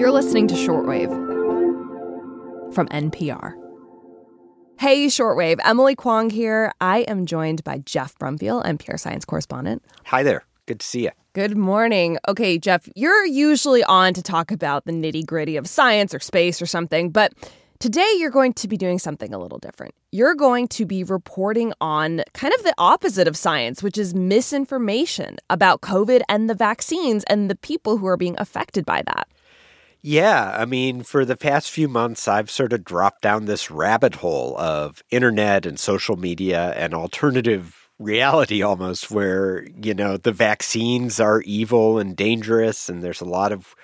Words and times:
You're 0.00 0.12
listening 0.12 0.48
to 0.48 0.54
Shortwave 0.54 1.10
from 2.74 2.88
NPR. 2.88 3.52
Hey, 4.78 5.08
Shortwave. 5.08 5.58
Emily 5.62 5.94
Kwong 5.94 6.30
here. 6.30 6.72
I 6.80 7.00
am 7.00 7.26
joined 7.26 7.62
by 7.64 7.80
Jeff 7.84 8.18
Brumfiel, 8.18 8.64
NPR 8.64 8.98
science 8.98 9.26
correspondent. 9.26 9.84
Hi 10.06 10.22
there. 10.22 10.46
Good 10.64 10.80
to 10.80 10.86
see 10.86 11.02
you. 11.02 11.10
Good 11.34 11.54
morning. 11.54 12.16
Okay, 12.26 12.58
Jeff, 12.58 12.88
you're 12.96 13.26
usually 13.26 13.84
on 13.84 14.14
to 14.14 14.22
talk 14.22 14.50
about 14.50 14.86
the 14.86 14.92
nitty 14.92 15.26
gritty 15.26 15.58
of 15.58 15.66
science 15.66 16.14
or 16.14 16.18
space 16.18 16.62
or 16.62 16.66
something, 16.66 17.10
but 17.10 17.34
today 17.78 18.10
you're 18.16 18.30
going 18.30 18.54
to 18.54 18.68
be 18.68 18.78
doing 18.78 18.98
something 18.98 19.34
a 19.34 19.38
little 19.38 19.58
different. 19.58 19.94
You're 20.12 20.34
going 20.34 20.66
to 20.68 20.86
be 20.86 21.04
reporting 21.04 21.74
on 21.78 22.22
kind 22.32 22.54
of 22.54 22.62
the 22.62 22.72
opposite 22.78 23.28
of 23.28 23.36
science, 23.36 23.82
which 23.82 23.98
is 23.98 24.14
misinformation 24.14 25.36
about 25.50 25.82
COVID 25.82 26.22
and 26.26 26.48
the 26.48 26.54
vaccines 26.54 27.22
and 27.24 27.50
the 27.50 27.54
people 27.54 27.98
who 27.98 28.06
are 28.06 28.16
being 28.16 28.36
affected 28.38 28.86
by 28.86 29.02
that. 29.02 29.28
Yeah, 30.02 30.56
I 30.56 30.64
mean, 30.64 31.02
for 31.02 31.24
the 31.26 31.36
past 31.36 31.70
few 31.70 31.86
months, 31.86 32.26
I've 32.26 32.50
sort 32.50 32.72
of 32.72 32.84
dropped 32.84 33.20
down 33.22 33.44
this 33.44 33.70
rabbit 33.70 34.14
hole 34.16 34.56
of 34.58 35.02
internet 35.10 35.66
and 35.66 35.78
social 35.78 36.16
media 36.16 36.72
and 36.76 36.94
alternative 36.94 37.90
reality 37.98 38.62
almost, 38.62 39.10
where, 39.10 39.66
you 39.82 39.92
know, 39.94 40.16
the 40.16 40.32
vaccines 40.32 41.20
are 41.20 41.42
evil 41.42 41.98
and 41.98 42.16
dangerous, 42.16 42.88
and 42.88 43.02
there's 43.02 43.20
a 43.20 43.26
lot 43.26 43.52
of 43.52 43.74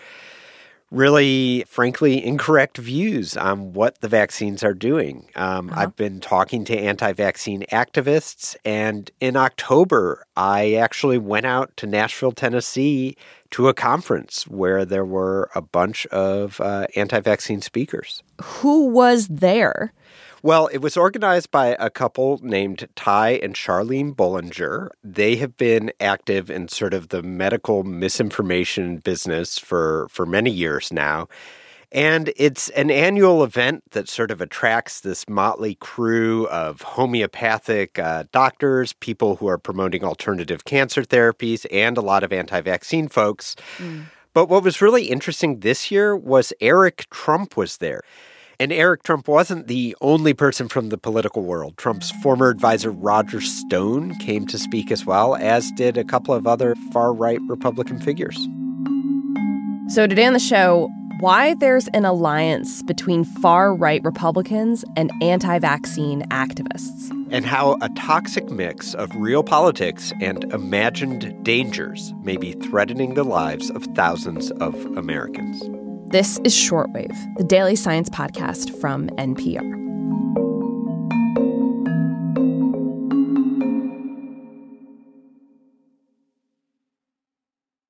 really, 0.91 1.65
frankly, 1.67 2.25
incorrect 2.25 2.79
views 2.79 3.37
on 3.37 3.73
what 3.73 4.01
the 4.01 4.09
vaccines 4.09 4.63
are 4.63 4.75
doing. 4.75 5.29
Um, 5.35 5.71
uh-huh. 5.71 5.81
I've 5.81 5.97
been 5.97 6.21
talking 6.21 6.65
to 6.67 6.79
anti 6.79 7.13
vaccine 7.13 7.65
activists, 7.73 8.57
and 8.65 9.11
in 9.21 9.37
October, 9.37 10.25
I 10.37 10.75
actually 10.75 11.19
went 11.19 11.47
out 11.47 11.77
to 11.79 11.87
Nashville, 11.87 12.33
Tennessee 12.33 13.17
to 13.51 13.69
a 13.69 13.75
conference 13.75 14.47
where 14.47 14.85
there 14.85 15.05
were 15.05 15.51
a 15.55 15.63
bunch 15.63 16.07
of 16.07 16.61
uh, 16.61 16.87
anti 16.95 17.21
vaccine 17.21 17.61
speakers. 17.61 18.23
Who 18.43 18.87
was 18.87 19.29
there? 19.29 19.93
Well, 20.47 20.69
it 20.69 20.79
was 20.79 20.97
organized 20.97 21.51
by 21.51 21.75
a 21.81 21.91
couple 21.91 22.39
named 22.41 22.87
Ty 22.95 23.31
and 23.31 23.53
Charlene 23.53 24.15
Bollinger. 24.15 24.91
They 25.03 25.35
have 25.35 25.57
been 25.57 25.91
active 25.99 26.53
in 26.53 26.69
sort 26.69 26.95
of 26.95 27.09
the 27.09 27.21
medical 27.21 27.83
misinformation 27.83 28.99
business 28.99 29.59
for, 29.59 30.07
for 30.09 30.25
many 30.25 30.53
years 30.53 30.93
now. 30.93 31.27
And 31.91 32.33
it's 32.37 32.69
an 32.69 32.93
annual 32.93 33.43
event 33.43 33.91
that 33.91 34.09
sort 34.09 34.31
of 34.31 34.41
attracts 34.41 35.01
this 35.01 35.29
motley 35.29 35.75
crew 35.75 36.47
of 36.47 36.81
homeopathic 36.81 37.99
uh, 37.99 38.23
doctors, 38.31 38.93
people 38.93 39.35
who 39.35 39.49
are 39.49 39.59
promoting 39.59 40.05
alternative 40.05 40.65
cancer 40.65 41.03
therapies, 41.03 41.67
and 41.73 41.99
a 41.99 42.03
lot 42.03 42.23
of 42.23 42.33
anti 42.33 42.61
vaccine 42.61 43.09
folks. 43.09 43.57
Mm. 43.79 44.05
But 44.33 44.49
what 44.49 44.63
was 44.63 44.81
really 44.81 45.07
interesting 45.07 45.59
this 45.59 45.91
year 45.91 46.17
was 46.17 46.53
Eric 46.61 47.11
Trump 47.11 47.57
was 47.57 47.79
there. 47.79 48.03
And 48.59 48.73
Eric 48.73 49.03
Trump 49.03 49.29
wasn't 49.29 49.67
the 49.67 49.95
only 50.01 50.33
person 50.33 50.69
from 50.69 50.89
the 50.89 50.97
political 50.97 51.43
world. 51.43 51.77
Trump's 51.77 52.11
former 52.23 52.49
advisor 52.49 52.91
Roger 52.91 53.41
Stone 53.41 54.15
came 54.15 54.47
to 54.47 54.59
speak 54.59 54.91
as 54.91 55.05
well, 55.05 55.37
as 55.37 55.71
did 55.73 55.99
a 55.99 56.05
couple 56.05 56.33
of 56.33 56.47
other 56.47 56.75
far 56.91 57.13
right 57.13 57.39
Republican 57.49 58.01
figures. 58.01 58.37
So, 59.89 60.07
today 60.07 60.25
on 60.25 60.33
the 60.33 60.39
show, 60.39 60.89
why 61.21 61.55
there's 61.55 61.89
an 61.89 62.05
alliance 62.05 62.83
between 62.83 63.25
far 63.25 63.75
right 63.75 64.03
Republicans 64.05 64.85
and 64.97 65.13
anti 65.23 65.59
vaccine 65.59 66.23
activists. 66.31 67.11
And 67.31 67.45
how 67.45 67.77
a 67.83 67.89
toxic 67.91 68.51
mix 68.51 68.95
of 68.95 69.15
real 69.17 69.43
politics 69.43 70.13
and 70.21 70.45
imagined 70.53 71.45
dangers 71.45 72.15
may 72.23 72.37
be 72.37 72.53
threatening 72.53 73.15
the 73.15 73.25
lives 73.25 73.71
of 73.71 73.85
thousands 73.95 74.51
of 74.53 74.75
Americans. 74.97 75.63
This 76.11 76.39
is 76.45 76.55
Shortwave, 76.55 77.37
the 77.37 77.43
daily 77.43 77.75
science 77.75 78.09
podcast 78.09 78.81
from 78.81 79.09
NPR. 79.19 79.65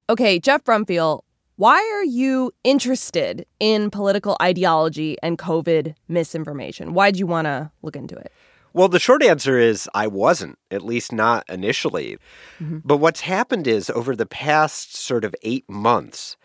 Okay, 0.08 0.38
Jeff 0.38 0.64
Brumfiel, 0.64 1.20
why 1.56 1.76
are 1.76 2.04
you 2.04 2.52
interested 2.64 3.44
in 3.60 3.90
political 3.90 4.38
ideology 4.40 5.18
and 5.22 5.36
COVID 5.36 5.94
misinformation? 6.08 6.94
Why'd 6.94 7.18
you 7.18 7.26
want 7.26 7.44
to 7.44 7.70
look 7.82 7.96
into 7.96 8.16
it? 8.16 8.32
Well, 8.72 8.88
the 8.88 8.98
short 8.98 9.22
answer 9.22 9.58
is 9.58 9.90
I 9.94 10.06
wasn't, 10.06 10.58
at 10.70 10.82
least 10.82 11.12
not 11.12 11.44
initially. 11.50 12.16
Mm-hmm. 12.60 12.78
But 12.82 12.96
what's 12.96 13.20
happened 13.20 13.66
is 13.66 13.90
over 13.90 14.16
the 14.16 14.26
past 14.26 14.96
sort 14.96 15.24
of 15.24 15.34
eight 15.42 15.68
months, 15.68 16.38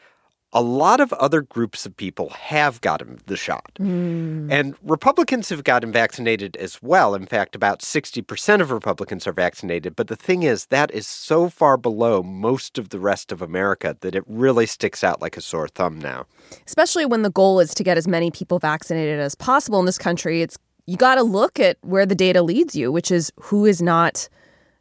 a 0.53 0.61
lot 0.61 0.99
of 0.99 1.13
other 1.13 1.41
groups 1.41 1.85
of 1.85 1.95
people 1.95 2.29
have 2.29 2.81
gotten 2.81 3.19
the 3.27 3.37
shot. 3.37 3.71
Mm. 3.79 4.51
And 4.51 4.75
Republicans 4.83 5.47
have 5.49 5.63
gotten 5.63 5.91
vaccinated 5.91 6.57
as 6.57 6.81
well. 6.81 7.15
In 7.15 7.25
fact, 7.25 7.55
about 7.55 7.79
60% 7.79 8.61
of 8.61 8.69
Republicans 8.69 9.25
are 9.25 9.31
vaccinated. 9.31 9.95
But 9.95 10.07
the 10.07 10.15
thing 10.15 10.43
is, 10.43 10.65
that 10.65 10.91
is 10.91 11.07
so 11.07 11.49
far 11.49 11.77
below 11.77 12.21
most 12.21 12.77
of 12.77 12.89
the 12.89 12.99
rest 12.99 13.31
of 13.31 13.41
America 13.41 13.95
that 14.01 14.13
it 14.13 14.23
really 14.27 14.65
sticks 14.65 15.03
out 15.03 15.21
like 15.21 15.37
a 15.37 15.41
sore 15.41 15.69
thumb 15.69 15.99
now. 15.99 16.25
Especially 16.67 17.05
when 17.05 17.21
the 17.21 17.31
goal 17.31 17.61
is 17.61 17.73
to 17.73 17.83
get 17.83 17.97
as 17.97 18.07
many 18.07 18.29
people 18.29 18.59
vaccinated 18.59 19.19
as 19.19 19.35
possible 19.35 19.79
in 19.79 19.85
this 19.85 19.97
country. 19.97 20.41
It's 20.41 20.57
you 20.85 20.97
got 20.97 21.15
to 21.15 21.23
look 21.23 21.59
at 21.59 21.77
where 21.81 22.05
the 22.05 22.15
data 22.15 22.41
leads 22.41 22.75
you, 22.75 22.91
which 22.91 23.11
is 23.11 23.31
who 23.39 23.65
is 23.65 23.81
not 23.81 24.27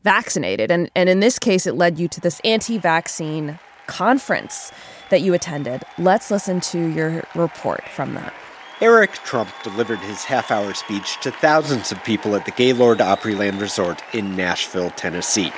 vaccinated. 0.02 0.70
And 0.70 0.90
and 0.96 1.08
in 1.08 1.20
this 1.20 1.38
case 1.38 1.66
it 1.66 1.74
led 1.74 1.98
you 1.98 2.08
to 2.08 2.20
this 2.20 2.40
anti-vaccine 2.44 3.58
conference 3.86 4.72
that 5.10 5.20
you 5.20 5.34
attended. 5.34 5.82
Let's 5.98 6.30
listen 6.30 6.60
to 6.60 6.78
your 6.78 7.24
report 7.34 7.84
from 7.88 8.14
that. 8.14 8.32
Eric 8.80 9.12
Trump 9.12 9.50
delivered 9.62 9.98
his 9.98 10.24
half 10.24 10.50
hour 10.50 10.72
speech 10.72 11.20
to 11.20 11.30
thousands 11.30 11.92
of 11.92 12.02
people 12.02 12.34
at 12.34 12.46
the 12.46 12.50
Gaylord 12.52 12.98
Opryland 12.98 13.60
Resort 13.60 14.02
in 14.14 14.36
Nashville, 14.36 14.90
Tennessee. 14.92 15.52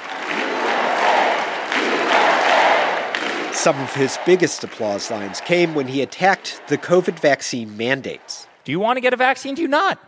Some 3.53 3.79
of 3.81 3.95
his 3.95 4.19
biggest 4.27 4.65
applause 4.65 5.09
lines 5.09 5.41
came 5.41 5.75
when 5.75 5.87
he 5.87 6.03
attacked 6.03 6.61
the 6.67 6.77
COVID 6.77 7.21
vaccine 7.21 7.77
mandates. 7.77 8.49
Do 8.65 8.73
you 8.73 8.81
want 8.81 8.97
to 8.97 9.01
get 9.01 9.13
a 9.13 9.17
vaccine? 9.17 9.55
Do 9.55 9.63
you 9.63 9.69
not? 9.69 10.01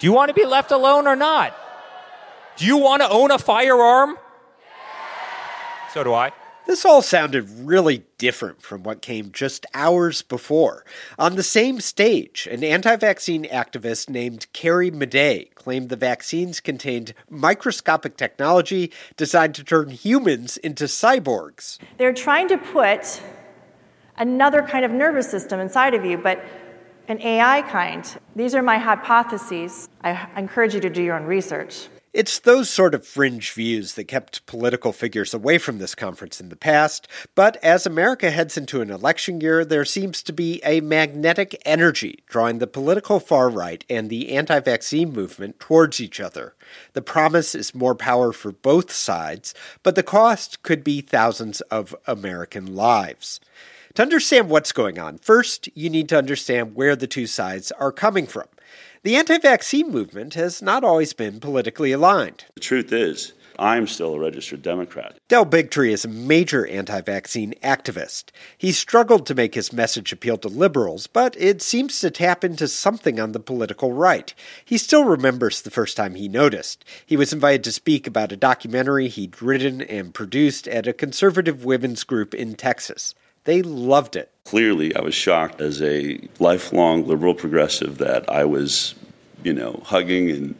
Do 0.00 0.06
you 0.08 0.12
want 0.12 0.30
to 0.30 0.34
be 0.34 0.44
left 0.44 0.72
alone 0.72 1.06
or 1.06 1.14
not? 1.14 1.56
Do 2.56 2.66
you 2.66 2.78
want 2.78 3.02
to 3.02 3.08
own 3.08 3.30
a 3.30 3.38
firearm? 3.38 4.16
So 5.94 6.02
do 6.02 6.12
I. 6.12 6.32
This 6.66 6.84
all 6.84 7.02
sounded 7.02 7.50
really 7.50 8.04
different 8.18 8.62
from 8.62 8.84
what 8.84 9.02
came 9.02 9.32
just 9.32 9.66
hours 9.74 10.22
before. 10.22 10.84
On 11.18 11.34
the 11.34 11.42
same 11.42 11.80
stage, 11.80 12.48
an 12.50 12.62
anti 12.62 12.94
vaccine 12.96 13.44
activist 13.44 14.08
named 14.08 14.46
Carrie 14.52 14.90
Madej 14.90 15.54
claimed 15.54 15.88
the 15.88 15.96
vaccines 15.96 16.60
contained 16.60 17.14
microscopic 17.28 18.16
technology 18.16 18.92
designed 19.16 19.56
to 19.56 19.64
turn 19.64 19.90
humans 19.90 20.56
into 20.56 20.84
cyborgs. 20.84 21.78
They're 21.98 22.12
trying 22.12 22.48
to 22.48 22.58
put 22.58 23.20
another 24.16 24.62
kind 24.62 24.84
of 24.84 24.92
nervous 24.92 25.28
system 25.28 25.58
inside 25.58 25.94
of 25.94 26.04
you, 26.04 26.16
but 26.16 26.44
an 27.08 27.20
AI 27.20 27.62
kind. 27.62 28.08
These 28.36 28.54
are 28.54 28.62
my 28.62 28.78
hypotheses. 28.78 29.88
I 30.04 30.28
encourage 30.36 30.74
you 30.74 30.80
to 30.80 30.90
do 30.90 31.02
your 31.02 31.16
own 31.16 31.24
research. 31.24 31.88
It's 32.12 32.40
those 32.40 32.68
sort 32.68 32.94
of 32.94 33.06
fringe 33.06 33.52
views 33.52 33.94
that 33.94 34.04
kept 34.04 34.44
political 34.44 34.92
figures 34.92 35.32
away 35.32 35.56
from 35.56 35.78
this 35.78 35.94
conference 35.94 36.42
in 36.42 36.50
the 36.50 36.56
past, 36.56 37.08
but 37.34 37.56
as 37.64 37.86
America 37.86 38.30
heads 38.30 38.58
into 38.58 38.82
an 38.82 38.90
election 38.90 39.40
year, 39.40 39.64
there 39.64 39.86
seems 39.86 40.22
to 40.24 40.32
be 40.34 40.60
a 40.62 40.82
magnetic 40.82 41.58
energy 41.64 42.22
drawing 42.26 42.58
the 42.58 42.66
political 42.66 43.18
far 43.18 43.48
right 43.48 43.82
and 43.88 44.10
the 44.10 44.32
anti 44.32 44.60
vaccine 44.60 45.10
movement 45.10 45.58
towards 45.58 46.02
each 46.02 46.20
other. 46.20 46.54
The 46.92 47.00
promise 47.00 47.54
is 47.54 47.74
more 47.74 47.94
power 47.94 48.34
for 48.34 48.52
both 48.52 48.92
sides, 48.92 49.54
but 49.82 49.94
the 49.94 50.02
cost 50.02 50.62
could 50.62 50.84
be 50.84 51.00
thousands 51.00 51.62
of 51.62 51.96
American 52.06 52.74
lives. 52.76 53.40
To 53.94 54.02
understand 54.02 54.50
what's 54.50 54.72
going 54.72 54.98
on, 54.98 55.16
first, 55.16 55.70
you 55.74 55.88
need 55.88 56.10
to 56.10 56.18
understand 56.18 56.74
where 56.74 56.94
the 56.94 57.06
two 57.06 57.26
sides 57.26 57.72
are 57.72 57.92
coming 57.92 58.26
from. 58.26 58.48
The 59.04 59.16
anti 59.16 59.36
vaccine 59.38 59.90
movement 59.90 60.34
has 60.34 60.62
not 60.62 60.84
always 60.84 61.12
been 61.12 61.40
politically 61.40 61.90
aligned. 61.90 62.44
The 62.54 62.60
truth 62.60 62.92
is, 62.92 63.32
I'm 63.58 63.88
still 63.88 64.14
a 64.14 64.18
registered 64.20 64.62
Democrat. 64.62 65.18
Del 65.26 65.44
Bigtree 65.44 65.90
is 65.90 66.04
a 66.04 66.08
major 66.08 66.64
anti 66.68 67.00
vaccine 67.00 67.52
activist. 67.64 68.26
He 68.56 68.70
struggled 68.70 69.26
to 69.26 69.34
make 69.34 69.56
his 69.56 69.72
message 69.72 70.12
appeal 70.12 70.38
to 70.38 70.48
liberals, 70.48 71.08
but 71.08 71.34
it 71.36 71.62
seems 71.62 71.98
to 71.98 72.12
tap 72.12 72.44
into 72.44 72.68
something 72.68 73.18
on 73.18 73.32
the 73.32 73.40
political 73.40 73.92
right. 73.92 74.32
He 74.64 74.78
still 74.78 75.04
remembers 75.04 75.62
the 75.62 75.72
first 75.72 75.96
time 75.96 76.14
he 76.14 76.28
noticed. 76.28 76.84
He 77.04 77.16
was 77.16 77.32
invited 77.32 77.64
to 77.64 77.72
speak 77.72 78.06
about 78.06 78.30
a 78.30 78.36
documentary 78.36 79.08
he'd 79.08 79.42
written 79.42 79.82
and 79.82 80.14
produced 80.14 80.68
at 80.68 80.86
a 80.86 80.92
conservative 80.92 81.64
women's 81.64 82.04
group 82.04 82.34
in 82.34 82.54
Texas. 82.54 83.16
They 83.44 83.62
loved 83.62 84.16
it. 84.16 84.30
Clearly, 84.44 84.94
I 84.94 85.00
was 85.00 85.14
shocked 85.14 85.60
as 85.60 85.82
a 85.82 86.20
lifelong 86.38 87.06
liberal 87.06 87.34
progressive 87.34 87.98
that 87.98 88.28
I 88.30 88.44
was, 88.44 88.94
you 89.42 89.52
know, 89.52 89.80
hugging 89.84 90.30
and, 90.30 90.54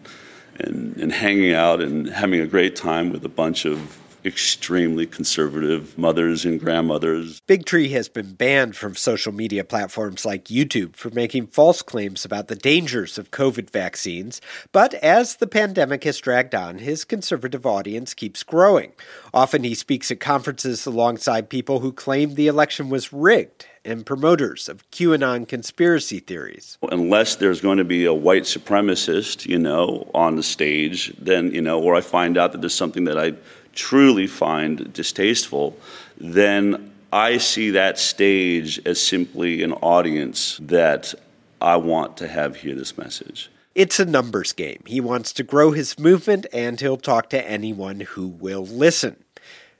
and, 0.58 0.96
and 0.96 1.12
hanging 1.12 1.52
out 1.52 1.80
and 1.80 2.08
having 2.08 2.40
a 2.40 2.46
great 2.46 2.76
time 2.76 3.10
with 3.10 3.24
a 3.24 3.28
bunch 3.28 3.64
of 3.64 3.98
extremely 4.24 5.06
conservative 5.06 5.96
mothers 5.98 6.44
and 6.44 6.60
grandmothers. 6.60 7.40
Bigtree 7.48 7.90
has 7.90 8.08
been 8.08 8.34
banned 8.34 8.76
from 8.76 8.94
social 8.94 9.32
media 9.32 9.64
platforms 9.64 10.24
like 10.24 10.44
YouTube 10.44 10.96
for 10.96 11.10
making 11.10 11.48
false 11.48 11.82
claims 11.82 12.24
about 12.24 12.48
the 12.48 12.56
dangers 12.56 13.18
of 13.18 13.30
COVID 13.30 13.70
vaccines. 13.70 14.40
But 14.72 14.94
as 14.94 15.36
the 15.36 15.46
pandemic 15.46 16.04
has 16.04 16.18
dragged 16.18 16.54
on, 16.54 16.78
his 16.78 17.04
conservative 17.04 17.66
audience 17.66 18.14
keeps 18.14 18.42
growing. 18.42 18.92
Often 19.34 19.64
he 19.64 19.74
speaks 19.74 20.10
at 20.10 20.20
conferences 20.20 20.86
alongside 20.86 21.48
people 21.48 21.80
who 21.80 21.92
claim 21.92 22.34
the 22.34 22.46
election 22.46 22.88
was 22.88 23.12
rigged 23.12 23.66
and 23.84 24.06
promoters 24.06 24.68
of 24.68 24.88
QAnon 24.90 25.46
conspiracy 25.46 26.20
theories. 26.20 26.78
Unless 26.90 27.36
there's 27.36 27.60
going 27.60 27.78
to 27.78 27.84
be 27.84 28.04
a 28.04 28.14
white 28.14 28.44
supremacist, 28.44 29.46
you 29.46 29.58
know, 29.58 30.08
on 30.14 30.36
the 30.36 30.42
stage, 30.42 31.12
then, 31.18 31.52
you 31.52 31.60
know, 31.60 31.80
or 31.80 31.94
I 31.94 32.00
find 32.00 32.38
out 32.38 32.52
that 32.52 32.60
there's 32.60 32.74
something 32.74 33.04
that 33.04 33.18
I 33.18 33.32
truly 33.72 34.26
find 34.26 34.92
distasteful, 34.92 35.76
then 36.18 36.92
I 37.12 37.38
see 37.38 37.70
that 37.70 37.98
stage 37.98 38.80
as 38.86 39.00
simply 39.00 39.62
an 39.62 39.72
audience 39.74 40.58
that 40.62 41.14
I 41.60 41.76
want 41.76 42.16
to 42.18 42.28
have 42.28 42.56
hear 42.56 42.74
this 42.74 42.96
message. 42.96 43.50
It's 43.74 44.00
a 44.00 44.04
numbers 44.04 44.52
game. 44.52 44.82
He 44.86 45.00
wants 45.00 45.32
to 45.34 45.42
grow 45.42 45.72
his 45.72 45.98
movement 45.98 46.46
and 46.52 46.80
he'll 46.80 46.96
talk 46.96 47.30
to 47.30 47.48
anyone 47.48 48.00
who 48.00 48.28
will 48.28 48.66
listen. 48.66 49.16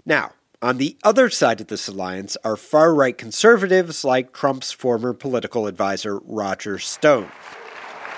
Now, 0.06 0.32
on 0.62 0.78
the 0.78 0.96
other 1.02 1.28
side 1.28 1.60
of 1.60 1.66
this 1.66 1.88
alliance 1.88 2.36
are 2.44 2.56
far 2.56 2.94
right 2.94 3.16
conservatives 3.18 4.04
like 4.04 4.32
Trump's 4.32 4.72
former 4.72 5.12
political 5.12 5.66
advisor, 5.66 6.20
Roger 6.20 6.78
Stone. 6.78 7.30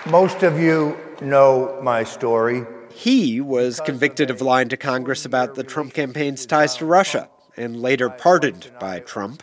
Most 0.06 0.42
of 0.42 0.60
you 0.60 0.96
know 1.22 1.80
my 1.82 2.04
story. 2.04 2.66
He 2.94 3.40
was 3.40 3.80
convicted 3.80 4.30
of 4.30 4.40
lying 4.40 4.68
to 4.68 4.76
Congress 4.76 5.24
about 5.24 5.56
the 5.56 5.64
Trump 5.64 5.92
campaign's 5.92 6.46
ties 6.46 6.76
to 6.76 6.86
Russia 6.86 7.28
and 7.56 7.82
later 7.82 8.08
pardoned 8.08 8.70
by 8.80 9.00
Trump. 9.00 9.42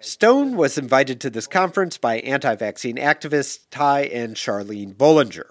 Stone 0.00 0.56
was 0.56 0.78
invited 0.78 1.20
to 1.20 1.30
this 1.30 1.46
conference 1.46 1.98
by 1.98 2.18
anti 2.20 2.54
vaccine 2.54 2.96
activists 2.96 3.60
Ty 3.70 4.02
and 4.02 4.36
Charlene 4.36 4.94
Bollinger. 4.94 5.48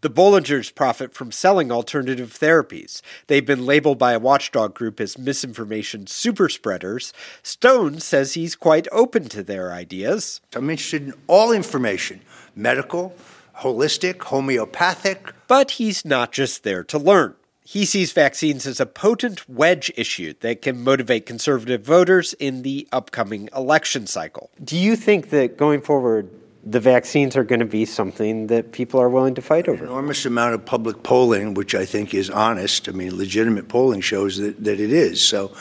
The 0.00 0.10
Bollingers 0.10 0.72
profit 0.72 1.12
from 1.12 1.32
selling 1.32 1.72
alternative 1.72 2.36
therapies. 2.38 3.02
They've 3.26 3.44
been 3.44 3.66
labeled 3.66 3.98
by 3.98 4.12
a 4.12 4.20
watchdog 4.20 4.74
group 4.74 5.00
as 5.00 5.18
misinformation 5.18 6.04
superspreaders. 6.04 7.12
Stone 7.42 7.98
says 7.98 8.34
he's 8.34 8.54
quite 8.54 8.86
open 8.92 9.28
to 9.30 9.42
their 9.42 9.72
ideas. 9.72 10.40
I'm 10.54 10.70
interested 10.70 11.02
in 11.02 11.14
all 11.26 11.50
information 11.50 12.20
medical, 12.54 13.16
holistic, 13.60 14.22
homeopathic. 14.24 15.32
But 15.46 15.72
he's 15.72 16.04
not 16.04 16.32
just 16.32 16.62
there 16.62 16.84
to 16.84 16.98
learn. 16.98 17.34
He 17.62 17.84
sees 17.84 18.12
vaccines 18.12 18.66
as 18.66 18.80
a 18.80 18.86
potent 18.86 19.46
wedge 19.48 19.92
issue 19.94 20.32
that 20.40 20.62
can 20.62 20.82
motivate 20.82 21.26
conservative 21.26 21.82
voters 21.82 22.32
in 22.34 22.62
the 22.62 22.88
upcoming 22.92 23.50
election 23.54 24.06
cycle. 24.06 24.50
Do 24.64 24.76
you 24.76 24.96
think 24.96 25.28
that 25.30 25.58
going 25.58 25.82
forward, 25.82 26.30
the 26.64 26.80
vaccines 26.80 27.36
are 27.36 27.44
going 27.44 27.60
to 27.60 27.66
be 27.66 27.84
something 27.84 28.48
that 28.48 28.72
people 28.72 29.00
are 29.00 29.08
willing 29.08 29.34
to 29.34 29.42
fight 29.42 29.68
over. 29.68 29.84
An 29.84 29.90
enormous 29.90 30.26
amount 30.26 30.54
of 30.54 30.64
public 30.64 31.02
polling, 31.02 31.54
which 31.54 31.74
I 31.74 31.86
think 31.86 32.12
is 32.12 32.28
honest. 32.28 32.88
I 32.88 32.92
mean, 32.92 33.16
legitimate 33.16 33.68
polling 33.68 34.00
shows 34.00 34.36
that, 34.38 34.62
that 34.64 34.80
it 34.80 34.92
is. 34.92 35.22
So 35.26 35.52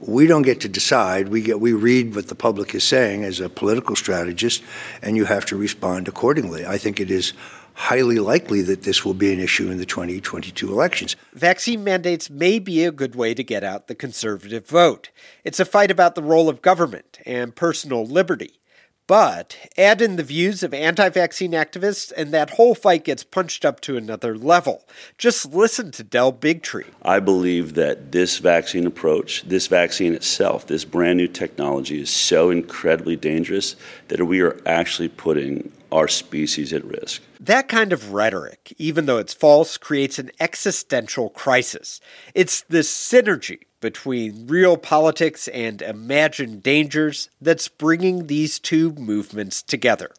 we 0.00 0.26
don't 0.26 0.42
get 0.42 0.60
to 0.60 0.68
decide. 0.68 1.28
We 1.28 1.42
get 1.42 1.60
we 1.60 1.72
read 1.72 2.14
what 2.14 2.28
the 2.28 2.34
public 2.34 2.74
is 2.74 2.84
saying 2.84 3.24
as 3.24 3.40
a 3.40 3.48
political 3.48 3.96
strategist, 3.96 4.62
and 5.02 5.16
you 5.16 5.24
have 5.24 5.46
to 5.46 5.56
respond 5.56 6.08
accordingly. 6.08 6.66
I 6.66 6.78
think 6.78 7.00
it 7.00 7.10
is 7.10 7.32
highly 7.74 8.18
likely 8.18 8.62
that 8.62 8.82
this 8.84 9.04
will 9.04 9.14
be 9.14 9.32
an 9.32 9.38
issue 9.38 9.70
in 9.70 9.76
the 9.76 9.84
2022 9.84 10.72
elections. 10.72 11.14
Vaccine 11.34 11.84
mandates 11.84 12.30
may 12.30 12.58
be 12.58 12.84
a 12.84 12.90
good 12.90 13.14
way 13.14 13.34
to 13.34 13.44
get 13.44 13.62
out 13.62 13.86
the 13.86 13.94
conservative 13.94 14.66
vote. 14.66 15.10
It's 15.44 15.60
a 15.60 15.64
fight 15.66 15.90
about 15.90 16.14
the 16.14 16.22
role 16.22 16.48
of 16.48 16.62
government 16.62 17.18
and 17.26 17.54
personal 17.54 18.06
liberty. 18.06 18.58
But 19.06 19.56
add 19.78 20.02
in 20.02 20.16
the 20.16 20.24
views 20.24 20.64
of 20.64 20.74
anti 20.74 21.08
vaccine 21.10 21.52
activists, 21.52 22.12
and 22.16 22.32
that 22.34 22.50
whole 22.50 22.74
fight 22.74 23.04
gets 23.04 23.22
punched 23.22 23.64
up 23.64 23.80
to 23.82 23.96
another 23.96 24.36
level. 24.36 24.84
Just 25.16 25.54
listen 25.54 25.92
to 25.92 26.02
Del 26.02 26.32
Bigtree. 26.32 26.86
I 27.02 27.20
believe 27.20 27.74
that 27.74 28.10
this 28.10 28.38
vaccine 28.38 28.84
approach, 28.84 29.42
this 29.42 29.68
vaccine 29.68 30.12
itself, 30.12 30.66
this 30.66 30.84
brand 30.84 31.18
new 31.18 31.28
technology 31.28 32.00
is 32.00 32.10
so 32.10 32.50
incredibly 32.50 33.14
dangerous 33.14 33.76
that 34.08 34.24
we 34.24 34.40
are 34.40 34.60
actually 34.66 35.08
putting 35.08 35.70
our 35.92 36.08
species 36.08 36.72
at 36.72 36.84
risk. 36.84 37.22
That 37.40 37.68
kind 37.68 37.92
of 37.92 38.12
rhetoric, 38.12 38.74
even 38.78 39.06
though 39.06 39.18
it's 39.18 39.34
false, 39.34 39.76
creates 39.76 40.18
an 40.18 40.30
existential 40.40 41.30
crisis. 41.30 42.00
It's 42.34 42.62
this 42.62 42.92
synergy 42.92 43.60
between 43.80 44.46
real 44.46 44.76
politics 44.76 45.48
and 45.48 45.82
imagined 45.82 46.62
dangers 46.62 47.28
that's 47.40 47.68
bringing 47.68 48.26
these 48.26 48.58
two 48.58 48.92
movements 48.94 49.62
together. 49.62 50.10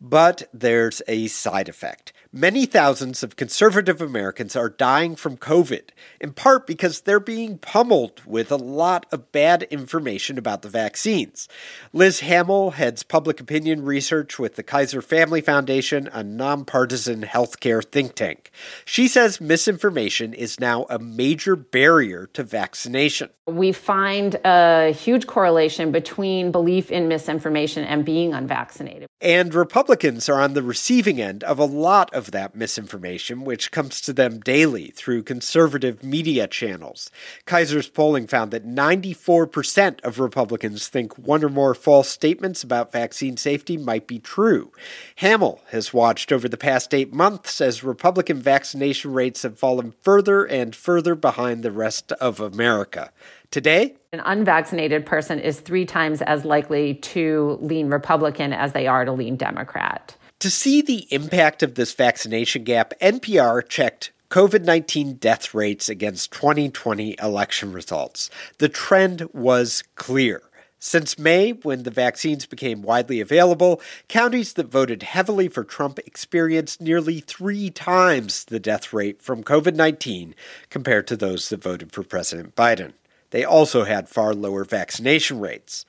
But 0.00 0.48
there's 0.52 1.02
a 1.06 1.28
side 1.28 1.68
effect. 1.68 2.12
Many 2.32 2.64
thousands 2.64 3.24
of 3.24 3.34
conservative 3.34 4.00
Americans 4.00 4.54
are 4.54 4.68
dying 4.68 5.16
from 5.16 5.36
COVID, 5.36 5.88
in 6.20 6.32
part 6.32 6.64
because 6.64 7.00
they're 7.00 7.18
being 7.18 7.58
pummeled 7.58 8.22
with 8.24 8.52
a 8.52 8.56
lot 8.56 9.04
of 9.10 9.32
bad 9.32 9.64
information 9.64 10.38
about 10.38 10.62
the 10.62 10.68
vaccines. 10.68 11.48
Liz 11.92 12.20
Hamel 12.20 12.70
heads 12.70 13.02
public 13.02 13.40
opinion 13.40 13.84
research 13.84 14.38
with 14.38 14.54
the 14.54 14.62
Kaiser 14.62 15.02
Family 15.02 15.40
Foundation, 15.40 16.08
a 16.12 16.22
nonpartisan 16.22 17.22
healthcare 17.22 17.84
think 17.84 18.14
tank. 18.14 18.52
She 18.84 19.08
says 19.08 19.40
misinformation 19.40 20.32
is 20.32 20.60
now 20.60 20.86
a 20.88 21.00
major 21.00 21.56
barrier 21.56 22.28
to 22.34 22.44
vaccination. 22.44 23.30
We 23.48 23.72
find 23.72 24.36
a 24.44 24.92
huge 24.92 25.26
correlation 25.26 25.90
between 25.90 26.52
belief 26.52 26.92
in 26.92 27.08
misinformation 27.08 27.82
and 27.82 28.04
being 28.04 28.34
unvaccinated. 28.34 29.08
And 29.20 29.52
Republicans 29.52 30.28
are 30.28 30.40
on 30.40 30.54
the 30.54 30.62
receiving 30.62 31.20
end 31.20 31.42
of 31.42 31.58
a 31.58 31.64
lot 31.64 32.14
of 32.14 32.19
that 32.26 32.54
misinformation, 32.54 33.44
which 33.44 33.70
comes 33.70 34.00
to 34.00 34.12
them 34.12 34.40
daily 34.40 34.88
through 34.88 35.22
conservative 35.22 36.02
media 36.02 36.46
channels. 36.46 37.10
Kaiser's 37.46 37.88
polling 37.88 38.26
found 38.26 38.50
that 38.50 38.66
94% 38.66 40.00
of 40.02 40.18
Republicans 40.18 40.88
think 40.88 41.16
one 41.18 41.44
or 41.44 41.48
more 41.48 41.74
false 41.74 42.08
statements 42.08 42.62
about 42.62 42.92
vaccine 42.92 43.36
safety 43.36 43.76
might 43.76 44.06
be 44.06 44.18
true. 44.18 44.72
Hamel 45.16 45.60
has 45.70 45.92
watched 45.92 46.32
over 46.32 46.48
the 46.48 46.56
past 46.56 46.94
eight 46.94 47.12
months 47.12 47.60
as 47.60 47.84
Republican 47.84 48.40
vaccination 48.40 49.12
rates 49.12 49.42
have 49.42 49.58
fallen 49.58 49.94
further 50.02 50.44
and 50.44 50.74
further 50.76 51.14
behind 51.14 51.62
the 51.62 51.72
rest 51.72 52.12
of 52.12 52.40
America. 52.40 53.10
Today, 53.50 53.96
an 54.12 54.22
unvaccinated 54.24 55.04
person 55.04 55.40
is 55.40 55.58
three 55.58 55.84
times 55.84 56.22
as 56.22 56.44
likely 56.44 56.94
to 56.94 57.58
lean 57.60 57.88
Republican 57.88 58.52
as 58.52 58.72
they 58.72 58.86
are 58.86 59.04
to 59.04 59.12
lean 59.12 59.34
Democrat. 59.34 60.16
To 60.40 60.50
see 60.50 60.80
the 60.80 61.06
impact 61.10 61.62
of 61.62 61.74
this 61.74 61.92
vaccination 61.92 62.64
gap, 62.64 62.94
NPR 62.98 63.68
checked 63.68 64.10
COVID 64.30 64.64
19 64.64 65.16
death 65.16 65.52
rates 65.52 65.90
against 65.90 66.32
2020 66.32 67.14
election 67.22 67.72
results. 67.72 68.30
The 68.56 68.70
trend 68.70 69.28
was 69.34 69.84
clear. 69.96 70.40
Since 70.78 71.18
May, 71.18 71.50
when 71.50 71.82
the 71.82 71.90
vaccines 71.90 72.46
became 72.46 72.80
widely 72.80 73.20
available, 73.20 73.82
counties 74.08 74.54
that 74.54 74.72
voted 74.72 75.02
heavily 75.02 75.46
for 75.46 75.62
Trump 75.62 75.98
experienced 75.98 76.80
nearly 76.80 77.20
three 77.20 77.68
times 77.68 78.46
the 78.46 78.58
death 78.58 78.94
rate 78.94 79.20
from 79.20 79.44
COVID 79.44 79.74
19 79.74 80.34
compared 80.70 81.06
to 81.08 81.18
those 81.18 81.50
that 81.50 81.62
voted 81.62 81.92
for 81.92 82.02
President 82.02 82.56
Biden. 82.56 82.94
They 83.28 83.44
also 83.44 83.84
had 83.84 84.08
far 84.08 84.32
lower 84.32 84.64
vaccination 84.64 85.38
rates. 85.38 85.84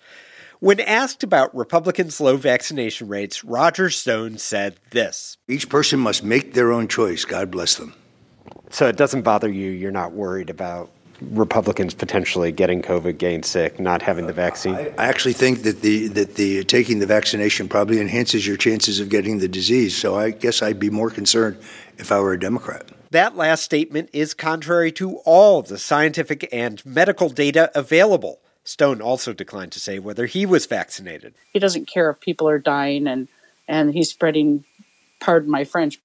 When 0.62 0.80
asked 0.80 1.24
about 1.24 1.56
Republicans' 1.56 2.22
low 2.22 2.38
vaccination 2.38 3.08
rates, 3.08 3.44
Roger 3.44 3.90
Stone 3.90 4.38
said 4.38 4.76
this 4.92 5.38
Each 5.48 5.68
person 5.68 6.00
must 6.00 6.24
make 6.24 6.54
their 6.54 6.72
own 6.72 6.88
choice. 6.88 7.26
God 7.26 7.50
bless 7.50 7.78
them. 7.78 7.96
So 8.70 8.88
it 8.88 8.96
doesn't 8.96 9.24
bother 9.24 9.50
you, 9.50 9.72
you're 9.72 9.90
not 9.90 10.12
worried 10.12 10.52
about 10.52 10.92
Republicans 11.20 11.96
potentially 11.96 12.52
getting 12.52 12.84
COVID, 12.84 13.18
getting 13.18 13.42
sick, 13.42 13.80
not 13.80 14.04
having 14.04 14.28
the 14.28 14.34
vaccine? 14.34 14.76
I, 14.76 14.94
I 15.00 15.06
actually 15.08 15.34
think 15.34 15.64
that 15.64 15.82
the 15.82 16.10
that 16.10 16.36
the 16.36 16.64
taking 16.64 17.00
the 17.00 17.08
vaccination 17.08 17.68
probably 17.68 18.00
enhances 18.00 18.46
your 18.46 18.56
chances 18.56 19.00
of 19.00 19.10
getting 19.10 19.40
the 19.40 19.48
disease. 19.48 19.98
So 19.98 20.16
I 20.16 20.30
guess 20.30 20.62
I'd 20.62 20.80
be 20.80 20.92
more 20.92 21.10
concerned 21.10 21.58
if 21.98 22.12
I 22.12 22.20
were 22.20 22.34
a 22.34 22.40
Democrat. 22.40 22.88
That 23.10 23.36
last 23.36 23.64
statement 23.64 24.12
is 24.14 24.36
contrary 24.36 24.92
to 24.92 25.18
all 25.26 25.64
the 25.64 25.80
scientific 25.80 26.48
and 26.54 26.86
medical 26.86 27.30
data 27.30 27.72
available. 27.74 28.41
Stone 28.64 29.02
also 29.02 29.34
declined 29.34 29.72
to 29.72 29.80
say 29.80 30.00
whether 30.00 30.26
he 30.26 30.46
was 30.46 30.66
vaccinated. 30.66 31.34
He 31.52 31.60
doesn't 31.60 31.86
care 31.88 32.10
if 32.12 32.20
people 32.20 32.48
are 32.48 32.60
dying 32.60 33.08
and, 33.08 33.28
and 33.68 33.94
he's 33.94 34.10
spreading, 34.10 34.64
pardon 35.20 35.50
my 35.50 35.64
French, 35.64 36.00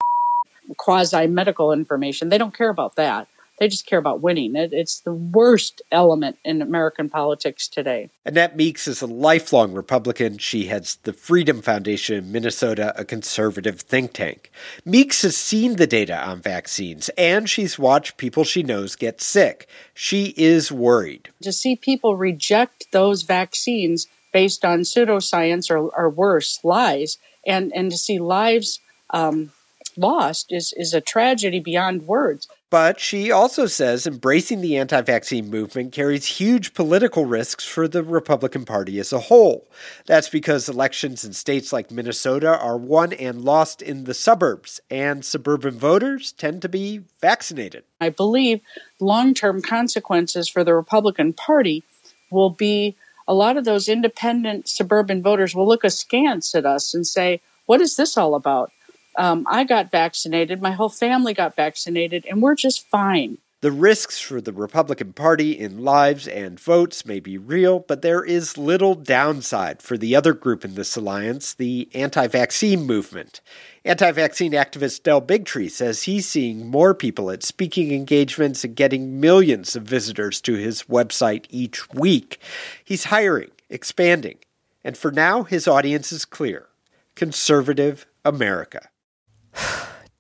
quasi 0.76 1.26
medical 1.26 1.72
information. 1.72 2.28
They 2.28 2.38
don't 2.38 2.56
care 2.56 2.70
about 2.70 2.96
that. 2.96 3.28
They 3.58 3.68
just 3.68 3.86
care 3.86 3.98
about 3.98 4.20
winning. 4.20 4.54
It, 4.56 4.72
it's 4.72 5.00
the 5.00 5.12
worst 5.12 5.82
element 5.90 6.38
in 6.44 6.60
American 6.60 7.08
politics 7.08 7.68
today. 7.68 8.10
Annette 8.24 8.56
Meeks 8.56 8.86
is 8.86 9.02
a 9.02 9.06
lifelong 9.06 9.72
Republican. 9.72 10.38
She 10.38 10.66
heads 10.66 10.96
the 11.02 11.12
Freedom 11.12 11.62
Foundation 11.62 12.16
in 12.16 12.32
Minnesota, 12.32 12.92
a 12.96 13.04
conservative 13.04 13.80
think 13.80 14.12
tank. 14.12 14.50
Meeks 14.84 15.22
has 15.22 15.36
seen 15.36 15.76
the 15.76 15.86
data 15.86 16.16
on 16.16 16.40
vaccines 16.40 17.08
and 17.16 17.48
she's 17.48 17.78
watched 17.78 18.16
people 18.16 18.44
she 18.44 18.62
knows 18.62 18.96
get 18.96 19.20
sick. 19.20 19.68
She 19.94 20.34
is 20.36 20.70
worried. 20.70 21.30
To 21.42 21.52
see 21.52 21.76
people 21.76 22.16
reject 22.16 22.92
those 22.92 23.22
vaccines 23.22 24.06
based 24.32 24.64
on 24.64 24.80
pseudoscience 24.80 25.70
or, 25.70 25.88
or 25.96 26.10
worse, 26.10 26.60
lies, 26.62 27.16
and, 27.46 27.72
and 27.74 27.90
to 27.90 27.96
see 27.96 28.18
lives 28.18 28.80
um, 29.10 29.52
lost 29.96 30.52
is, 30.52 30.74
is 30.76 30.92
a 30.92 31.00
tragedy 31.00 31.60
beyond 31.60 32.06
words. 32.06 32.48
But 32.68 32.98
she 32.98 33.30
also 33.30 33.66
says 33.66 34.08
embracing 34.08 34.60
the 34.60 34.76
anti 34.76 35.00
vaccine 35.00 35.50
movement 35.50 35.92
carries 35.92 36.26
huge 36.26 36.74
political 36.74 37.24
risks 37.24 37.64
for 37.64 37.86
the 37.86 38.02
Republican 38.02 38.64
Party 38.64 38.98
as 38.98 39.12
a 39.12 39.20
whole. 39.20 39.68
That's 40.06 40.28
because 40.28 40.68
elections 40.68 41.24
in 41.24 41.32
states 41.32 41.72
like 41.72 41.92
Minnesota 41.92 42.58
are 42.58 42.76
won 42.76 43.12
and 43.12 43.44
lost 43.44 43.82
in 43.82 44.04
the 44.04 44.14
suburbs, 44.14 44.80
and 44.90 45.24
suburban 45.24 45.78
voters 45.78 46.32
tend 46.32 46.60
to 46.62 46.68
be 46.68 47.02
vaccinated. 47.20 47.84
I 48.00 48.08
believe 48.08 48.60
long 48.98 49.32
term 49.32 49.62
consequences 49.62 50.48
for 50.48 50.64
the 50.64 50.74
Republican 50.74 51.34
Party 51.34 51.84
will 52.32 52.50
be 52.50 52.96
a 53.28 53.34
lot 53.34 53.56
of 53.56 53.64
those 53.64 53.88
independent 53.88 54.68
suburban 54.68 55.22
voters 55.22 55.54
will 55.54 55.68
look 55.68 55.84
askance 55.84 56.54
at 56.54 56.66
us 56.66 56.94
and 56.94 57.06
say, 57.06 57.40
What 57.66 57.80
is 57.80 57.96
this 57.96 58.16
all 58.16 58.34
about? 58.34 58.72
Um, 59.16 59.46
I 59.48 59.64
got 59.64 59.90
vaccinated, 59.90 60.60
my 60.60 60.72
whole 60.72 60.88
family 60.88 61.34
got 61.34 61.56
vaccinated, 61.56 62.26
and 62.28 62.42
we're 62.42 62.54
just 62.54 62.86
fine. 62.88 63.38
The 63.62 63.72
risks 63.72 64.20
for 64.20 64.42
the 64.42 64.52
Republican 64.52 65.14
Party 65.14 65.58
in 65.58 65.78
lives 65.82 66.28
and 66.28 66.60
votes 66.60 67.06
may 67.06 67.20
be 67.20 67.38
real, 67.38 67.80
but 67.80 68.02
there 68.02 68.22
is 68.22 68.58
little 68.58 68.94
downside 68.94 69.80
for 69.80 69.96
the 69.96 70.14
other 70.14 70.34
group 70.34 70.62
in 70.62 70.74
this 70.74 70.94
alliance, 70.94 71.54
the 71.54 71.88
anti 71.94 72.26
vaccine 72.26 72.86
movement. 72.86 73.40
Anti 73.82 74.12
vaccine 74.12 74.52
activist 74.52 75.02
Del 75.04 75.22
Bigtree 75.22 75.70
says 75.70 76.02
he's 76.02 76.28
seeing 76.28 76.68
more 76.68 76.94
people 76.94 77.30
at 77.30 77.42
speaking 77.42 77.92
engagements 77.92 78.62
and 78.62 78.76
getting 78.76 79.20
millions 79.20 79.74
of 79.74 79.84
visitors 79.84 80.42
to 80.42 80.54
his 80.54 80.82
website 80.82 81.46
each 81.48 81.90
week. 81.94 82.38
He's 82.84 83.04
hiring, 83.04 83.52
expanding, 83.70 84.36
and 84.84 84.98
for 84.98 85.10
now, 85.10 85.44
his 85.44 85.66
audience 85.66 86.12
is 86.12 86.26
clear 86.26 86.68
conservative 87.14 88.06
America. 88.22 88.90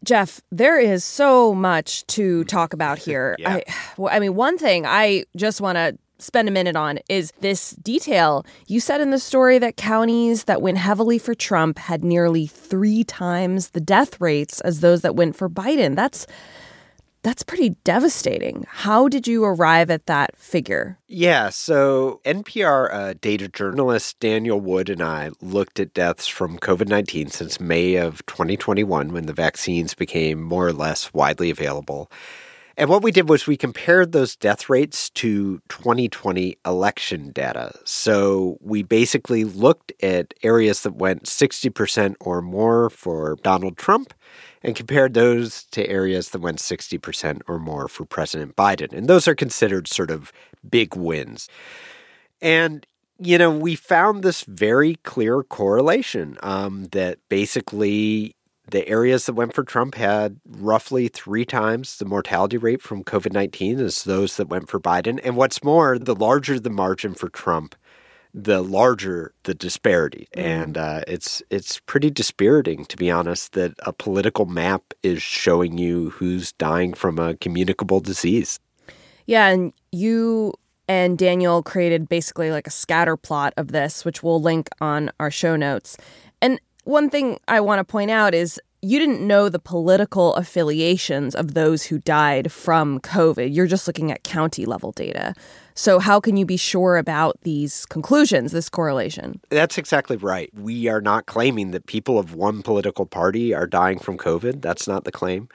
Jeff, 0.04 0.40
there 0.50 0.78
is 0.78 1.04
so 1.04 1.54
much 1.54 2.06
to 2.06 2.44
talk 2.44 2.72
about 2.72 2.98
here. 3.06 3.36
Yeah. 3.38 3.54
I, 3.56 3.64
well, 3.96 4.14
I 4.14 4.20
mean, 4.20 4.34
one 4.34 4.58
thing 4.58 4.86
I 4.86 5.24
just 5.36 5.60
want 5.60 5.76
to 5.76 5.98
spend 6.18 6.48
a 6.48 6.50
minute 6.50 6.76
on 6.76 6.98
is 7.08 7.32
this 7.40 7.72
detail. 7.72 8.46
You 8.68 8.80
said 8.80 9.00
in 9.00 9.10
the 9.10 9.18
story 9.18 9.58
that 9.58 9.76
counties 9.76 10.44
that 10.44 10.62
went 10.62 10.78
heavily 10.78 11.18
for 11.18 11.34
Trump 11.34 11.78
had 11.78 12.02
nearly 12.04 12.46
three 12.46 13.04
times 13.04 13.70
the 13.70 13.80
death 13.80 14.20
rates 14.20 14.60
as 14.62 14.80
those 14.80 15.02
that 15.02 15.14
went 15.14 15.36
for 15.36 15.48
Biden. 15.48 15.94
That's 15.94 16.26
that's 17.26 17.42
pretty 17.42 17.70
devastating. 17.82 18.64
How 18.68 19.08
did 19.08 19.26
you 19.26 19.42
arrive 19.42 19.90
at 19.90 20.06
that 20.06 20.36
figure? 20.36 20.96
Yeah, 21.08 21.48
so 21.48 22.20
NPR 22.24 22.94
uh, 22.94 23.14
data 23.20 23.48
journalist 23.48 24.20
Daniel 24.20 24.60
Wood 24.60 24.88
and 24.88 25.02
I 25.02 25.30
looked 25.40 25.80
at 25.80 25.92
deaths 25.92 26.28
from 26.28 26.56
COVID 26.56 26.86
19 26.86 27.30
since 27.30 27.58
May 27.58 27.96
of 27.96 28.24
2021 28.26 29.12
when 29.12 29.26
the 29.26 29.32
vaccines 29.32 29.92
became 29.92 30.40
more 30.40 30.68
or 30.68 30.72
less 30.72 31.12
widely 31.12 31.50
available. 31.50 32.08
And 32.76 32.88
what 32.88 33.02
we 33.02 33.10
did 33.10 33.28
was 33.28 33.48
we 33.48 33.56
compared 33.56 34.12
those 34.12 34.36
death 34.36 34.68
rates 34.68 35.10
to 35.10 35.58
2020 35.68 36.58
election 36.64 37.32
data. 37.32 37.72
So 37.84 38.56
we 38.60 38.84
basically 38.84 39.42
looked 39.42 39.92
at 40.00 40.32
areas 40.44 40.82
that 40.82 40.94
went 40.94 41.24
60% 41.24 42.14
or 42.20 42.40
more 42.40 42.88
for 42.88 43.36
Donald 43.42 43.76
Trump 43.78 44.14
and 44.62 44.74
compared 44.74 45.14
those 45.14 45.64
to 45.72 45.88
areas 45.88 46.30
that 46.30 46.40
went 46.40 46.58
60% 46.58 47.42
or 47.48 47.58
more 47.58 47.88
for 47.88 48.04
President 48.04 48.56
Biden. 48.56 48.92
And 48.92 49.08
those 49.08 49.28
are 49.28 49.34
considered 49.34 49.88
sort 49.88 50.10
of 50.10 50.32
big 50.68 50.96
wins. 50.96 51.48
And, 52.40 52.86
you 53.18 53.38
know, 53.38 53.50
we 53.50 53.74
found 53.74 54.22
this 54.22 54.42
very 54.42 54.96
clear 54.96 55.42
correlation 55.42 56.38
um, 56.42 56.84
that 56.92 57.18
basically 57.28 58.36
the 58.70 58.88
areas 58.88 59.26
that 59.26 59.34
went 59.34 59.54
for 59.54 59.62
Trump 59.62 59.94
had 59.94 60.40
roughly 60.44 61.08
three 61.08 61.44
times 61.44 61.98
the 61.98 62.04
mortality 62.04 62.56
rate 62.56 62.82
from 62.82 63.04
COVID 63.04 63.32
19 63.32 63.80
as 63.80 64.04
those 64.04 64.36
that 64.36 64.48
went 64.48 64.68
for 64.68 64.80
Biden. 64.80 65.20
And 65.22 65.36
what's 65.36 65.62
more, 65.62 65.98
the 65.98 66.14
larger 66.14 66.58
the 66.58 66.70
margin 66.70 67.14
for 67.14 67.28
Trump, 67.28 67.76
the 68.36 68.60
larger 68.60 69.32
the 69.44 69.54
disparity, 69.54 70.28
mm. 70.36 70.42
and 70.42 70.76
uh, 70.76 71.00
it's 71.08 71.42
it's 71.50 71.80
pretty 71.80 72.10
dispiriting 72.10 72.84
to 72.84 72.96
be 72.96 73.10
honest 73.10 73.54
that 73.54 73.72
a 73.80 73.92
political 73.92 74.44
map 74.44 74.82
is 75.02 75.22
showing 75.22 75.78
you 75.78 76.10
who's 76.10 76.52
dying 76.52 76.92
from 76.92 77.18
a 77.18 77.34
communicable 77.36 77.98
disease. 77.98 78.60
Yeah, 79.24 79.48
and 79.48 79.72
you 79.90 80.52
and 80.86 81.18
Daniel 81.18 81.62
created 81.62 82.08
basically 82.08 82.50
like 82.50 82.66
a 82.66 82.70
scatter 82.70 83.16
plot 83.16 83.54
of 83.56 83.72
this, 83.72 84.04
which 84.04 84.22
we'll 84.22 84.40
link 84.40 84.68
on 84.80 85.10
our 85.18 85.30
show 85.30 85.56
notes. 85.56 85.96
And 86.42 86.60
one 86.84 87.10
thing 87.10 87.40
I 87.48 87.60
want 87.60 87.80
to 87.80 87.84
point 87.84 88.10
out 88.10 88.34
is 88.34 88.60
you 88.86 89.00
didn't 89.00 89.26
know 89.26 89.48
the 89.48 89.58
political 89.58 90.34
affiliations 90.36 91.34
of 91.34 91.54
those 91.54 91.82
who 91.84 91.98
died 91.98 92.52
from 92.52 93.00
COVID. 93.00 93.52
You're 93.52 93.66
just 93.66 93.88
looking 93.88 94.12
at 94.12 94.22
county 94.22 94.64
level 94.64 94.92
data. 94.92 95.34
So, 95.74 95.98
how 95.98 96.20
can 96.20 96.36
you 96.36 96.46
be 96.46 96.56
sure 96.56 96.96
about 96.96 97.36
these 97.42 97.84
conclusions, 97.86 98.52
this 98.52 98.68
correlation? 98.68 99.40
That's 99.50 99.76
exactly 99.76 100.16
right. 100.16 100.50
We 100.54 100.86
are 100.86 101.00
not 101.00 101.26
claiming 101.26 101.72
that 101.72 101.86
people 101.86 102.16
of 102.16 102.34
one 102.34 102.62
political 102.62 103.06
party 103.06 103.52
are 103.52 103.66
dying 103.66 103.98
from 103.98 104.16
COVID. 104.16 104.62
That's 104.62 104.86
not 104.86 105.02
the 105.02 105.12
claim. 105.12 105.48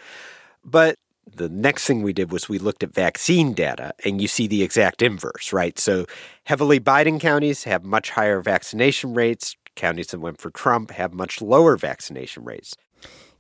But 0.66 1.00
the 1.34 1.48
next 1.48 1.86
thing 1.86 2.04
we 2.04 2.12
did 2.14 2.34
was 2.34 2.50
we 2.50 2.60
looked 2.60 2.84
at 2.84 2.94
vaccine 2.94 3.54
data, 3.54 3.94
and 4.04 4.22
you 4.22 4.28
see 4.28 4.46
the 4.46 4.62
exact 4.62 5.02
inverse, 5.02 5.54
right? 5.54 5.80
So, 5.80 6.06
heavily 6.44 6.82
Biden 6.82 7.18
counties 7.18 7.64
have 7.64 7.86
much 7.86 8.10
higher 8.10 8.42
vaccination 8.42 9.14
rates. 9.14 9.56
Counties 9.76 10.08
that 10.08 10.20
went 10.20 10.42
for 10.42 10.52
Trump 10.52 10.92
have 10.92 11.14
much 11.14 11.42
lower 11.42 11.78
vaccination 11.78 12.44
rates. 12.44 12.76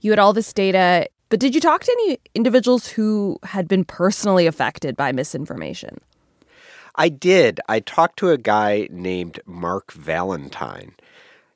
You 0.01 0.11
had 0.11 0.19
all 0.19 0.33
this 0.33 0.51
data, 0.51 1.07
but 1.29 1.39
did 1.39 1.55
you 1.55 1.61
talk 1.61 1.83
to 1.83 1.91
any 1.91 2.19
individuals 2.35 2.87
who 2.87 3.39
had 3.43 3.67
been 3.67 3.85
personally 3.85 4.47
affected 4.47 4.97
by 4.97 5.11
misinformation? 5.11 5.99
I 6.95 7.09
did. 7.09 7.59
I 7.69 7.79
talked 7.79 8.19
to 8.19 8.29
a 8.29 8.37
guy 8.37 8.87
named 8.91 9.39
Mark 9.45 9.91
Valentine. 9.93 10.93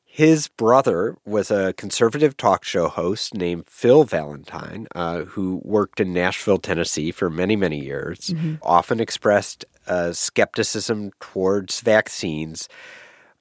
His 0.05 0.47
brother 0.47 1.17
was 1.25 1.51
a 1.51 1.73
conservative 1.73 2.37
talk 2.37 2.63
show 2.63 2.87
host 2.87 3.33
named 3.33 3.65
Phil 3.67 4.05
Valentine, 4.05 4.87
uh, 4.95 5.23
who 5.23 5.59
worked 5.65 5.99
in 5.99 6.13
Nashville, 6.13 6.57
Tennessee 6.57 7.11
for 7.11 7.29
many, 7.29 7.57
many 7.57 7.83
years, 7.83 8.29
mm-hmm. 8.29 8.55
often 8.61 9.01
expressed 9.01 9.65
uh, 9.87 10.13
skepticism 10.13 11.11
towards 11.19 11.81
vaccines. 11.81 12.69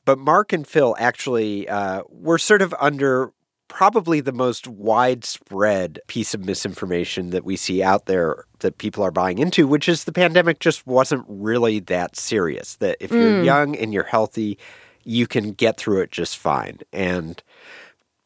But 0.04 0.18
Mark 0.18 0.52
and 0.52 0.66
Phil 0.66 0.96
actually 0.98 1.68
uh, 1.68 2.02
were 2.08 2.38
sort 2.38 2.60
of 2.60 2.74
under 2.80 3.32
probably 3.74 4.20
the 4.20 4.32
most 4.32 4.68
widespread 4.68 5.98
piece 6.06 6.32
of 6.32 6.44
misinformation 6.44 7.30
that 7.30 7.44
we 7.44 7.56
see 7.56 7.82
out 7.82 8.06
there 8.06 8.44
that 8.60 8.78
people 8.78 9.02
are 9.02 9.10
buying 9.10 9.38
into, 9.38 9.66
which 9.66 9.88
is 9.88 10.04
the 10.04 10.12
pandemic 10.12 10.60
just 10.60 10.86
wasn't 10.86 11.24
really 11.26 11.80
that 11.80 12.14
serious. 12.14 12.76
That 12.76 12.96
if 13.00 13.10
you're 13.10 13.42
mm. 13.42 13.44
young 13.44 13.74
and 13.74 13.92
you're 13.92 14.04
healthy, 14.04 14.60
you 15.02 15.26
can 15.26 15.50
get 15.50 15.76
through 15.76 16.02
it 16.02 16.12
just 16.12 16.38
fine. 16.38 16.78
And 16.92 17.42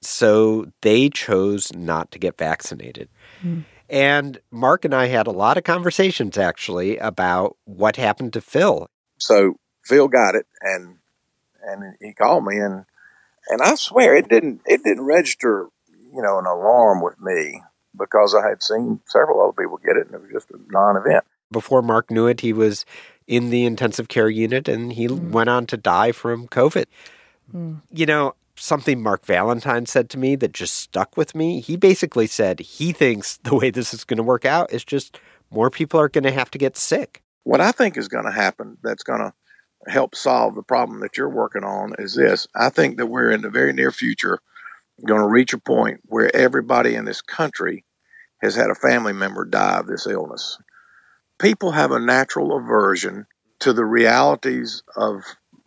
so 0.02 0.66
they 0.82 1.08
chose 1.08 1.72
not 1.72 2.10
to 2.10 2.18
get 2.18 2.36
vaccinated. 2.36 3.08
Mm. 3.42 3.64
And 3.88 4.38
Mark 4.50 4.84
and 4.84 4.94
I 4.94 5.06
had 5.06 5.26
a 5.26 5.30
lot 5.32 5.56
of 5.56 5.64
conversations 5.64 6.36
actually 6.36 6.98
about 6.98 7.56
what 7.64 7.96
happened 7.96 8.34
to 8.34 8.42
Phil. 8.42 8.86
So 9.16 9.54
Phil 9.82 10.08
got 10.08 10.34
it 10.34 10.44
and 10.60 10.96
and 11.62 11.96
he 12.02 12.12
called 12.12 12.44
me 12.44 12.58
and 12.58 12.84
and 13.48 13.62
I 13.62 13.74
swear 13.74 14.16
it 14.16 14.28
didn't 14.28 14.62
it 14.66 14.82
didn't 14.84 15.04
register, 15.04 15.68
you 16.14 16.22
know, 16.22 16.38
an 16.38 16.46
alarm 16.46 17.02
with 17.02 17.20
me 17.20 17.62
because 17.96 18.34
I 18.34 18.48
had 18.48 18.62
seen 18.62 19.00
several 19.06 19.42
other 19.42 19.52
people 19.52 19.78
get 19.78 19.96
it 19.96 20.06
and 20.06 20.14
it 20.14 20.20
was 20.20 20.30
just 20.30 20.50
a 20.50 20.58
non-event. 20.70 21.24
Before 21.50 21.82
Mark 21.82 22.10
knew 22.10 22.26
it, 22.26 22.40
he 22.40 22.52
was 22.52 22.84
in 23.26 23.50
the 23.50 23.64
intensive 23.64 24.08
care 24.08 24.28
unit 24.28 24.68
and 24.68 24.92
he 24.92 25.08
mm. 25.08 25.30
went 25.30 25.50
on 25.50 25.66
to 25.66 25.76
die 25.76 26.12
from 26.12 26.46
COVID. 26.48 26.84
Mm. 27.54 27.82
You 27.90 28.06
know, 28.06 28.34
something 28.56 29.02
Mark 29.02 29.24
Valentine 29.24 29.86
said 29.86 30.10
to 30.10 30.18
me 30.18 30.36
that 30.36 30.52
just 30.52 30.74
stuck 30.74 31.16
with 31.16 31.34
me. 31.34 31.60
He 31.60 31.76
basically 31.76 32.26
said 32.26 32.60
he 32.60 32.92
thinks 32.92 33.38
the 33.38 33.54
way 33.54 33.70
this 33.70 33.94
is 33.94 34.04
going 34.04 34.18
to 34.18 34.22
work 34.22 34.44
out 34.44 34.72
is 34.72 34.84
just 34.84 35.18
more 35.50 35.70
people 35.70 36.00
are 36.00 36.08
going 36.08 36.24
to 36.24 36.32
have 36.32 36.50
to 36.50 36.58
get 36.58 36.76
sick. 36.76 37.22
What 37.44 37.60
I 37.60 37.72
think 37.72 37.96
is 37.96 38.08
going 38.08 38.26
to 38.26 38.30
happen 38.30 38.76
that's 38.82 39.02
going 39.02 39.20
to 39.20 39.32
help 39.86 40.14
solve 40.14 40.54
the 40.54 40.62
problem 40.62 41.00
that 41.00 41.16
you're 41.16 41.28
working 41.28 41.64
on 41.64 41.94
is 41.98 42.14
this. 42.14 42.46
I 42.54 42.68
think 42.70 42.96
that 42.98 43.06
we're 43.06 43.30
in 43.30 43.42
the 43.42 43.50
very 43.50 43.72
near 43.72 43.90
future 43.92 44.38
going 45.06 45.20
to 45.20 45.28
reach 45.28 45.52
a 45.52 45.58
point 45.58 46.00
where 46.06 46.34
everybody 46.34 46.94
in 46.96 47.04
this 47.04 47.22
country 47.22 47.84
has 48.42 48.54
had 48.56 48.70
a 48.70 48.74
family 48.74 49.12
member 49.12 49.44
die 49.44 49.78
of 49.78 49.86
this 49.86 50.06
illness. 50.06 50.58
people 51.38 51.70
have 51.72 51.92
a 51.92 52.00
natural 52.00 52.56
aversion 52.56 53.26
to 53.60 53.72
the 53.72 53.84
realities 53.84 54.82
of 54.96 55.22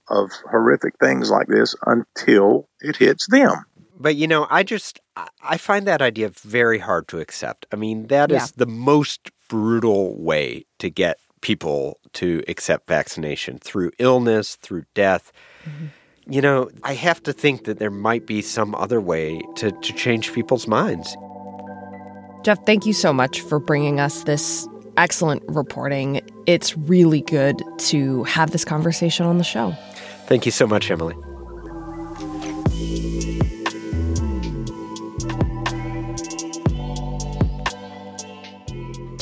of 0.10 0.30
horrific 0.50 0.94
things 1.00 1.30
like 1.30 1.48
this 1.48 1.74
until 1.86 2.68
it 2.82 2.98
hits 2.98 3.28
them. 3.28 3.54
But 3.98 4.16
you 4.18 4.28
know, 4.28 4.48
I 4.50 4.64
just 4.64 5.00
I 5.42 5.58
find 5.58 5.88
that 5.88 6.02
idea 6.02 6.30
very 6.30 6.80
hard 6.80 7.08
to 7.10 7.20
accept. 7.20 7.66
I 7.72 7.78
mean, 7.78 8.08
that 8.08 8.32
Yeah. 8.32 8.44
is 8.44 8.52
the 8.54 8.66
most 8.66 9.32
brutal 9.48 10.22
way 10.22 10.66
to 10.80 10.90
get 10.90 11.20
people 11.42 12.00
to 12.14 12.44
accept 12.48 12.88
vaccination 12.88 13.58
through 13.58 13.92
illness, 14.00 14.56
through 14.56 14.84
death. 14.94 15.32
Mm-hmm. 15.64 15.86
You 16.32 16.42
know, 16.42 16.70
I 16.84 16.94
have 16.94 17.22
to 17.24 17.34
think 17.34 17.66
that 17.66 17.80
there 17.80 17.92
might 17.92 18.26
be 18.26 18.42
some 18.42 18.76
other 18.76 19.02
way 19.02 19.42
to, 19.56 19.72
to 19.72 19.94
change 19.94 20.34
people's 20.34 20.68
minds. 20.68 21.16
Jeff, 22.44 22.64
thank 22.66 22.86
you 22.86 22.94
so 22.94 23.12
much 23.12 23.42
for 23.42 23.60
bringing 23.60 24.00
us 24.00 24.24
this 24.24 24.68
excellent 24.98 25.44
reporting. 25.48 26.22
It's 26.46 26.78
really 26.78 27.22
good 27.22 27.62
to 27.80 28.24
have 28.24 28.52
this 28.52 28.66
conversation 28.66 29.26
on 29.26 29.38
the 29.38 29.44
show. 29.44 29.76
Thank 30.26 30.46
you 30.46 30.52
so 30.52 30.68
much, 30.68 30.90
Emily. 30.90 31.16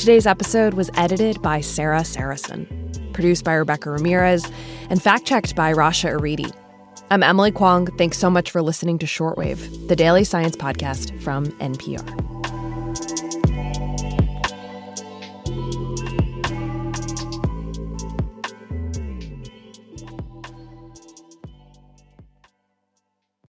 Today's 0.09 0.25
episode 0.25 0.73
was 0.73 0.89
edited 0.95 1.39
by 1.43 1.61
Sarah 1.61 2.03
Saracen, 2.03 2.65
produced 3.13 3.45
by 3.45 3.53
Rebecca 3.53 3.91
Ramirez, 3.91 4.43
and 4.89 4.99
fact 4.99 5.27
checked 5.27 5.55
by 5.55 5.71
Rasha 5.71 6.17
Aridi. 6.17 6.51
I'm 7.11 7.21
Emily 7.21 7.51
Kwong. 7.51 7.85
Thanks 7.95 8.17
so 8.17 8.31
much 8.31 8.49
for 8.49 8.63
listening 8.63 8.97
to 8.97 9.05
Shortwave, 9.05 9.87
the 9.87 9.95
daily 9.95 10.23
science 10.23 10.55
podcast 10.55 11.21
from 11.21 11.45
NPR. 11.59 12.38